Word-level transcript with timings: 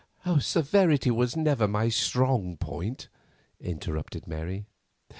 "Severity 0.39 1.11
was 1.11 1.37
never 1.37 1.67
my 1.67 1.87
strong 1.87 2.57
point," 2.57 3.07
interrupted 3.59 4.25
Mary. 4.25 4.65